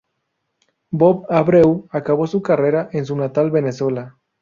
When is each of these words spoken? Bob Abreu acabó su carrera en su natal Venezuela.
Bob 0.89 1.27
Abreu 1.29 1.87
acabó 1.91 2.25
su 2.25 2.41
carrera 2.41 2.89
en 2.91 3.05
su 3.05 3.15
natal 3.15 3.51
Venezuela. 3.51 4.17